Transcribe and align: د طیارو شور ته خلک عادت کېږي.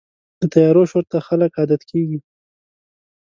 د 0.39 0.41
طیارو 0.53 0.83
شور 0.91 1.05
ته 1.11 1.17
خلک 1.27 1.51
عادت 1.59 1.81
کېږي. 1.89 2.19